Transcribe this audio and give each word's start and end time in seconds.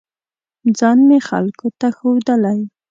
ځان 0.77 0.97
مې 1.07 1.19
خلکو 1.29 1.67
ته 1.79 1.87
ښودلی 1.97 2.59